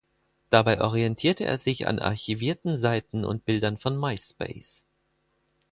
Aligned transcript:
Dabei 0.49 0.81
orientierte 0.81 1.45
er 1.45 1.59
sich 1.59 1.85
an 1.87 1.99
archivierten 1.99 2.75
Seiten 2.75 3.23
und 3.23 3.45
Bildern 3.45 3.77
von 3.77 3.97
Myspace. 3.99 4.87